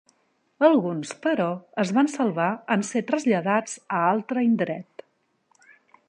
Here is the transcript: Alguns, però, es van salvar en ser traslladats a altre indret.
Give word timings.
Alguns, 0.67 1.11
però, 1.25 1.49
es 1.83 1.91
van 1.97 2.09
salvar 2.13 2.49
en 2.77 2.85
ser 2.89 3.03
traslladats 3.11 3.75
a 3.99 4.03
altre 4.15 4.45
indret. 4.49 5.05